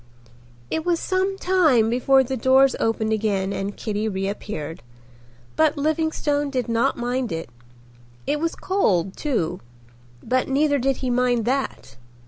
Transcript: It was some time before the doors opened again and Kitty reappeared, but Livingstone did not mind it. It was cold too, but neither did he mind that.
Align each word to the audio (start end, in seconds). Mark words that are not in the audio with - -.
It 0.71 0.83
was 0.83 0.99
some 0.99 1.37
time 1.37 1.87
before 1.87 2.23
the 2.23 2.35
doors 2.35 2.75
opened 2.79 3.13
again 3.13 3.53
and 3.53 3.77
Kitty 3.77 4.07
reappeared, 4.09 4.81
but 5.55 5.77
Livingstone 5.77 6.49
did 6.49 6.67
not 6.67 6.97
mind 6.97 7.31
it. 7.31 7.51
It 8.25 8.39
was 8.39 8.55
cold 8.55 9.15
too, 9.15 9.59
but 10.23 10.47
neither 10.47 10.79
did 10.79 10.97
he 11.05 11.11
mind 11.11 11.45
that. 11.45 11.97